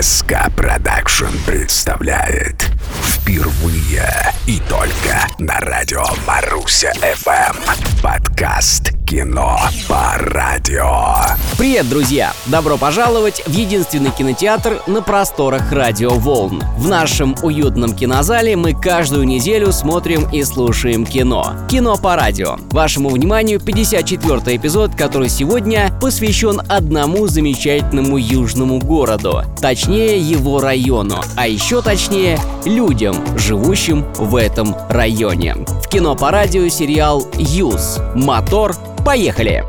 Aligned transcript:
СК 0.00 0.50
Продакшн 0.56 1.36
представляет 1.46 2.70
Впервые 3.02 4.08
и 4.46 4.58
только 4.60 5.26
на 5.38 5.60
радио 5.60 6.04
Маруся 6.26 6.92
ФМ. 6.94 8.02
Подкаст 8.02 8.92
«Кино 9.06 9.58
по 9.86 10.14
радио» 10.18 11.16
Привет, 11.56 11.88
друзья! 11.88 12.32
Добро 12.46 12.76
пожаловать 12.76 13.40
в 13.46 13.52
единственный 13.52 14.10
кинотеатр 14.10 14.82
на 14.88 15.02
просторах 15.02 15.70
радио 15.70 16.10
Волн. 16.10 16.64
В 16.76 16.88
нашем 16.88 17.36
уютном 17.42 17.94
кинозале 17.94 18.56
мы 18.56 18.74
каждую 18.74 19.24
неделю 19.24 19.70
смотрим 19.70 20.28
и 20.32 20.42
слушаем 20.42 21.06
кино. 21.06 21.54
Кино 21.70 21.96
по 21.96 22.16
радио. 22.16 22.56
Вашему 22.72 23.10
вниманию 23.10 23.60
54 23.60 24.56
эпизод, 24.56 24.96
который 24.96 25.28
сегодня 25.28 25.96
посвящен 26.00 26.60
одному 26.68 27.28
замечательному 27.28 28.18
южному 28.18 28.80
городу. 28.80 29.42
Точнее, 29.60 30.18
его 30.18 30.60
району. 30.60 31.20
А 31.36 31.46
еще 31.46 31.82
точнее, 31.82 32.40
людям, 32.64 33.14
живущим 33.38 34.04
в 34.16 34.34
этом 34.34 34.74
районе. 34.88 35.54
В 35.54 35.88
кино 35.88 36.16
по 36.16 36.32
радио 36.32 36.66
сериал 36.68 37.24
«Юз. 37.38 38.00
Мотор. 38.16 38.74
Поехали!» 39.04 39.64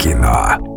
Кино 0.00 0.75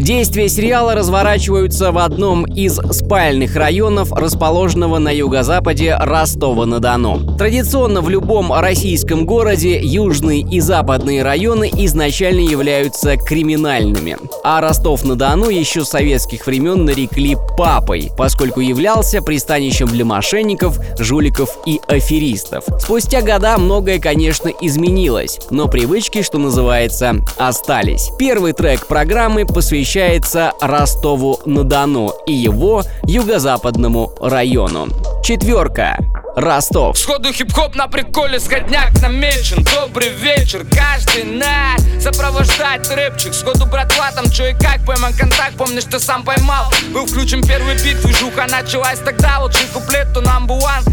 Действия 0.00 0.48
сериала 0.48 0.94
разворачиваются 0.94 1.90
в 1.90 1.98
одном 1.98 2.44
из 2.44 2.76
спальных 2.92 3.56
районов, 3.56 4.12
расположенного 4.12 4.98
на 4.98 5.10
юго-западе 5.10 5.96
Ростова-на-Дону. 5.98 7.36
Традиционно 7.36 8.00
в 8.00 8.08
любом 8.08 8.52
российском 8.52 9.26
городе 9.26 9.80
южные 9.82 10.40
и 10.40 10.60
западные 10.60 11.22
районы 11.22 11.68
изначально 11.72 12.40
являются 12.40 13.16
криминальными. 13.16 14.16
А 14.44 14.60
Ростов-на-Дону 14.60 15.48
еще 15.48 15.84
с 15.84 15.88
советских 15.88 16.46
времен 16.46 16.84
нарекли 16.84 17.36
«папой», 17.56 18.10
поскольку 18.16 18.60
являлся 18.60 19.20
пристанищем 19.20 19.88
для 19.88 20.04
мошенников, 20.04 20.78
жуликов 20.98 21.58
и 21.66 21.80
аферистов. 21.88 22.64
Спустя 22.78 23.20
года 23.20 23.58
многое, 23.58 23.98
конечно, 23.98 24.48
изменилось, 24.60 25.40
но 25.50 25.66
привычки, 25.66 26.22
что 26.22 26.38
называется, 26.38 27.16
остались. 27.36 28.10
Первый 28.16 28.52
трек 28.52 28.86
программы 28.86 29.44
посвящается 29.88 30.52
Ростову-на-Дону 30.60 32.12
и 32.26 32.32
его 32.32 32.82
юго-западному 33.04 34.12
району. 34.20 34.88
Четверка. 35.24 35.96
Ростов. 36.36 36.98
Сходу 36.98 37.32
хип-хоп 37.32 37.74
на 37.74 37.88
приколе, 37.88 38.38
сходняк 38.38 38.92
намечен. 39.00 39.64
Добрый 39.64 40.10
вечер, 40.10 40.66
каждый 40.70 41.24
на 41.24 41.76
Сопровождает 42.00 42.86
рэпчик. 42.90 43.32
Сходу 43.32 43.64
братва, 43.64 44.12
там 44.12 44.30
чё 44.30 44.48
и 44.48 44.52
как 44.52 44.84
Пойман 44.84 45.14
контакт, 45.14 45.56
помнишь, 45.56 45.84
ты 45.84 45.98
сам 45.98 46.22
поймал. 46.22 46.66
Был 46.92 47.06
включен 47.06 47.42
первый 47.42 47.74
бит, 47.82 48.00
движуха 48.02 48.46
началась. 48.46 48.98
Тогда 48.98 49.38
Лучший 49.40 49.66
куплет, 49.72 50.12
то 50.12 50.20
number 50.20 50.60
one. 50.60 50.84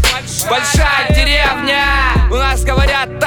Большая 0.48 1.08
деревня. 1.10 1.45
нас 1.45 1.45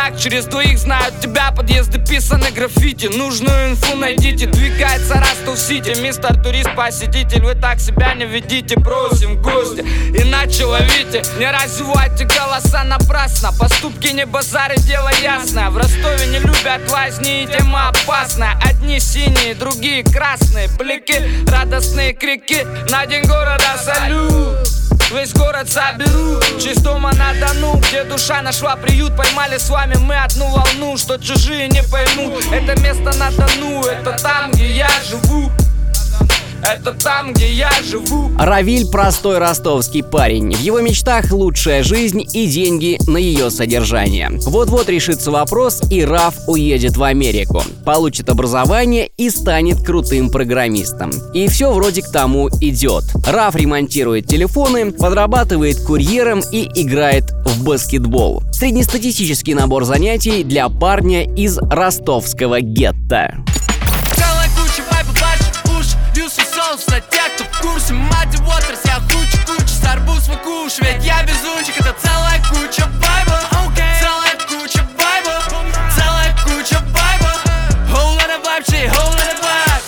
так, 0.09 0.19
через 0.19 0.45
двоих 0.45 0.77
знают 0.77 1.19
тебя. 1.19 1.51
Подъезды 1.51 1.99
писаны 1.99 2.51
граффити. 2.51 3.07
Нужную 3.07 3.71
инфу 3.71 3.95
найдите, 3.95 4.45
двигается 4.47 5.15
Ростов-Сити 5.15 5.99
Мистер 6.01 6.41
турист, 6.41 6.69
посетитель, 6.75 7.41
вы 7.41 7.55
так 7.55 7.79
себя 7.79 8.13
не 8.13 8.25
ведите. 8.25 8.75
Просим 8.75 9.37
в 9.37 9.41
гости, 9.41 9.81
иначе 9.81 10.65
ловите 10.65 11.23
Не 11.37 11.51
развивайте 11.51 12.25
голоса 12.25 12.83
напрасно. 12.83 13.51
Поступки 13.57 14.07
не 14.07 14.25
базары, 14.25 14.77
дело 14.77 15.11
ясное. 15.21 15.69
В 15.69 15.77
Ростове 15.77 16.27
не 16.27 16.39
любят 16.39 16.89
возни 16.89 17.43
и 17.43 17.47
тема 17.47 17.89
опасная. 17.89 18.57
Одни 18.63 18.99
синие, 18.99 19.55
другие 19.55 20.03
красные. 20.03 20.69
Блики, 20.77 21.21
радостные 21.47 22.13
крики. 22.13 22.65
На 22.89 23.05
день 23.05 23.23
города 23.23 23.77
салют 23.83 24.78
Весь 25.11 25.33
город 25.33 25.67
соберу. 25.67 26.39
Чистома 26.59 27.11
на 27.13 27.33
Дону 27.33 27.77
Где 27.77 28.03
душа 28.03 28.41
нашла 28.43 28.75
приют. 28.75 29.15
Поймали 29.15 29.57
с 29.57 29.69
вами 29.69 29.95
мы 29.95 30.15
одну 30.15 30.47
волну 30.49 30.97
Что 30.97 31.17
чужие 31.17 31.67
не 31.67 31.81
поймут. 31.81 32.43
Это 32.51 32.79
место 32.79 33.17
на 33.17 33.31
Дону 33.31 33.81
Это 33.85 34.11
там, 34.21 34.51
где 34.51 34.67
я 34.67 34.89
живу 35.09 35.51
это 36.63 36.93
там, 36.93 37.33
где 37.33 37.51
я 37.53 37.71
живу. 37.83 38.31
Равиль– 38.37 38.85
простой 38.91 39.37
ростовский 39.37 40.03
парень. 40.03 40.53
В 40.53 40.59
его 40.59 40.79
мечтах 40.79 41.31
лучшая 41.31 41.83
жизнь 41.83 42.25
и 42.33 42.47
деньги 42.47 42.97
на 43.07 43.17
ее 43.17 43.49
содержание. 43.49 44.29
Вот-вот 44.45 44.89
решится 44.89 45.31
вопрос, 45.31 45.81
и 45.89 46.03
Раф 46.03 46.35
уедет 46.47 46.97
в 46.97 47.03
Америку. 47.03 47.63
Получит 47.85 48.29
образование 48.29 49.09
и 49.17 49.29
станет 49.29 49.83
крутым 49.83 50.29
программистом. 50.29 51.11
И 51.33 51.47
все 51.47 51.71
вроде 51.73 52.01
к 52.01 52.11
тому 52.11 52.49
идет. 52.61 53.03
Раф 53.25 53.55
ремонтирует 53.55 54.27
телефоны, 54.27 54.91
подрабатывает 54.91 55.81
курьером 55.81 56.41
и 56.51 56.69
играет 56.75 57.31
в 57.45 57.63
баскетбол. 57.63 58.43
Среднестатистический 58.51 59.53
набор 59.53 59.85
занятий 59.85 60.43
для 60.43 60.69
парня 60.69 61.23
из 61.23 61.57
ростовского 61.57 62.61
гетто. 62.61 63.43
Соус 66.69 66.87
на 66.87 67.01
тех, 67.01 67.35
кто 67.35 67.43
в 67.45 67.61
курсе 67.61 67.93
Мать 67.93 68.39
Уотерс, 68.41 68.81
я 68.85 68.99
куча-куча 68.99 69.67
Старбус 69.67 70.27
выкушивает, 70.27 71.03
я 71.03 71.23
безумчик 71.23 71.75
Это 71.79 71.95
целая 72.01 72.41
куча 72.49 72.87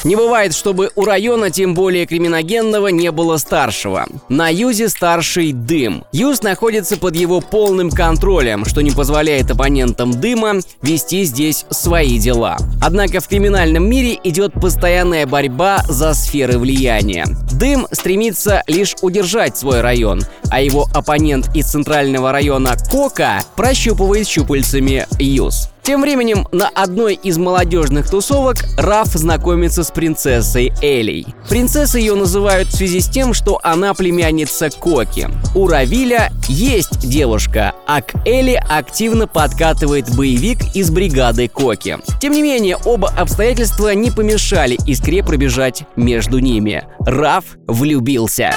Не 0.03 0.15
бывает, 0.15 0.55
чтобы 0.55 0.89
у 0.95 1.05
района, 1.05 1.51
тем 1.51 1.75
более 1.75 2.07
криминогенного, 2.07 2.87
не 2.87 3.11
было 3.11 3.37
старшего. 3.37 4.07
На 4.29 4.49
Юзе 4.49 4.89
старший 4.89 5.51
Дым. 5.51 6.05
Юз 6.11 6.41
находится 6.41 6.97
под 6.97 7.15
его 7.15 7.39
полным 7.39 7.91
контролем, 7.91 8.65
что 8.65 8.81
не 8.81 8.91
позволяет 8.91 9.51
оппонентам 9.51 10.11
Дыма 10.11 10.55
вести 10.81 11.23
здесь 11.23 11.65
свои 11.69 12.17
дела. 12.17 12.57
Однако 12.81 13.19
в 13.19 13.27
криминальном 13.27 13.87
мире 13.87 14.19
идет 14.23 14.53
постоянная 14.53 15.27
борьба 15.27 15.83
за 15.87 16.15
сферы 16.15 16.57
влияния. 16.57 17.25
Дым 17.51 17.87
стремится 17.91 18.63
лишь 18.65 18.95
удержать 19.03 19.55
свой 19.55 19.81
район, 19.81 20.23
а 20.49 20.61
его 20.61 20.87
оппонент 20.95 21.55
из 21.55 21.67
центрального 21.67 22.31
района 22.31 22.75
Кока 22.89 23.43
прощупывает 23.55 24.27
щупальцами 24.27 25.05
Юз. 25.19 25.69
Тем 25.83 26.01
временем 26.01 26.47
на 26.51 26.69
одной 26.69 27.15
из 27.15 27.37
молодежных 27.37 28.09
тусовок 28.09 28.57
Раф 28.77 29.07
знакомится 29.07 29.83
с 29.83 29.89
принцессой 29.89 30.71
Элей. 30.81 31.25
Принцесса 31.49 31.97
ее 31.97 32.13
называют 32.13 32.69
в 32.69 32.75
связи 32.75 32.99
с 32.99 33.09
тем, 33.09 33.33
что 33.33 33.59
она 33.63 33.93
племянница 33.95 34.69
Коки. 34.69 35.27
У 35.55 35.67
Равиля 35.67 36.31
есть 36.47 36.99
девушка, 36.99 37.73
а 37.87 38.01
к 38.01 38.13
Элли 38.27 38.61
активно 38.69 39.27
подкатывает 39.27 40.15
боевик 40.15 40.59
из 40.75 40.91
бригады 40.91 41.47
Коки. 41.47 41.97
Тем 42.21 42.33
не 42.33 42.43
менее, 42.43 42.77
оба 42.85 43.09
обстоятельства 43.09 43.93
не 43.95 44.11
помешали 44.11 44.77
искре 44.85 45.23
пробежать 45.23 45.83
между 45.95 46.39
ними. 46.39 46.83
Раф 46.99 47.57
влюбился. 47.67 48.53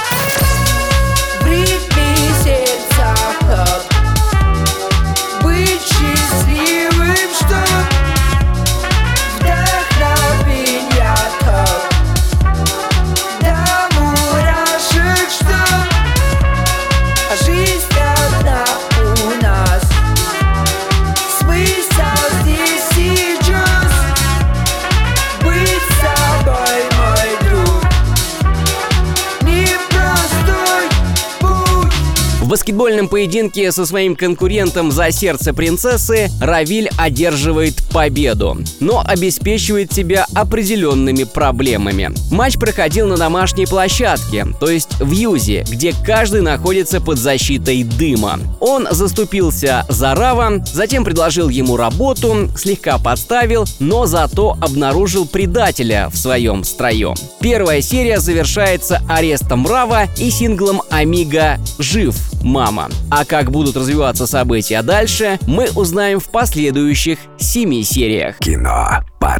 Баскетбольном 32.55 33.09
поединке 33.09 33.69
со 33.73 33.85
своим 33.85 34.15
конкурентом 34.15 34.89
за 34.89 35.11
сердце 35.11 35.53
принцессы 35.53 36.29
Равиль 36.39 36.89
одерживает 36.97 37.83
победу, 37.91 38.57
но 38.79 39.03
обеспечивает 39.05 39.91
себя 39.91 40.25
определенными 40.33 41.25
проблемами. 41.25 42.11
Матч 42.31 42.57
проходил 42.57 43.09
на 43.09 43.17
домашней 43.17 43.65
площадке, 43.65 44.47
то 44.57 44.69
есть 44.69 44.97
в 45.01 45.11
Юзе, 45.11 45.65
где 45.69 45.93
каждый 46.05 46.43
находится 46.43 47.01
под 47.01 47.17
защитой 47.17 47.83
дыма. 47.83 48.39
Он 48.61 48.87
заступился 48.89 49.85
за 49.89 50.15
Рава, 50.15 50.63
затем 50.65 51.03
предложил 51.03 51.49
ему 51.49 51.75
работу, 51.75 52.49
слегка 52.55 52.97
подставил, 52.99 53.65
но 53.79 54.05
зато 54.05 54.57
обнаружил 54.61 55.27
предателя 55.27 56.09
в 56.09 56.17
своем 56.17 56.63
строю. 56.63 57.15
Первая 57.41 57.81
серия 57.81 58.21
завершается 58.21 59.01
арестом 59.09 59.67
Рава 59.67 60.05
и 60.17 60.29
синглом 60.29 60.81
Амиго 60.89 61.59
«Жив», 61.79 62.15
«Мама». 62.45 62.89
А 63.09 63.25
как 63.25 63.49
будут 63.49 63.75
развиваться 63.75 64.27
события 64.27 64.83
дальше, 64.83 65.39
мы 65.47 65.67
узнаем 65.75 66.19
в 66.19 66.29
последующих 66.29 67.17
семи 67.39 67.83
сериях. 67.83 68.37
Кино 68.37 69.03
по 69.19 69.35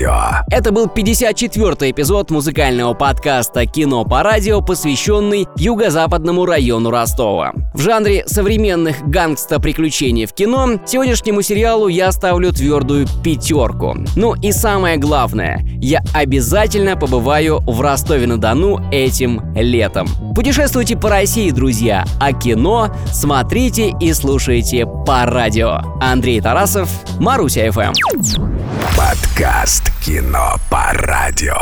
радио. 0.00 0.44
Это 0.50 0.72
был 0.72 0.86
54-й 0.86 1.90
эпизод 1.90 2.30
музыкального 2.30 2.94
подкаста 2.94 3.66
«Кино 3.66 4.04
по 4.04 4.22
радио», 4.22 4.60
посвященный 4.60 5.46
юго-западному 5.56 6.46
району 6.46 6.90
Ростова. 6.90 7.52
В 7.74 7.80
жанре 7.80 8.24
современных 8.26 9.02
гангста-приключений 9.06 10.26
в 10.26 10.32
кино 10.32 10.80
сегодняшнему 10.86 11.42
сериалу 11.42 11.88
я 11.88 12.12
ставлю 12.12 12.52
твердую 12.52 13.06
пятерку. 13.22 13.96
Ну 14.16 14.34
и 14.34 14.52
самое 14.52 14.96
главное, 14.96 15.60
я 15.80 16.02
обязательно 16.14 16.96
побываю 16.96 17.60
в 17.60 17.80
Ростове-на-Дону 17.80 18.80
этим 18.90 19.54
летом. 19.54 20.08
Путешествуйте 20.34 20.96
по 20.96 21.08
России, 21.08 21.50
друзья, 21.50 22.04
а 22.20 22.32
кино 22.32 22.94
смотрите 23.12 23.94
и 24.00 24.12
слушайте 24.12 24.86
по 25.06 25.26
радио. 25.26 25.80
Андрей 26.00 26.40
Тарасов, 26.40 26.88
Маруся 27.18 27.70
ФМ. 27.70 28.59
Подкаст 28.96 29.90
«Кино 30.04 30.56
по 30.68 30.92
радио». 30.92 31.56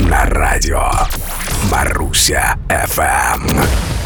На 0.00 0.24
радио 0.26 0.90
Маруся 1.70 2.56
ФМ. 2.68 3.97